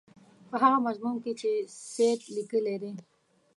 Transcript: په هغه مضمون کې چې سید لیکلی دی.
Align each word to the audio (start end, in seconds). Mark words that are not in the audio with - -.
په 0.49 0.55
هغه 0.63 0.77
مضمون 0.87 1.15
کې 1.23 1.31
چې 1.39 1.49
سید 1.93 2.19
لیکلی 2.35 2.75
دی. 2.81 2.91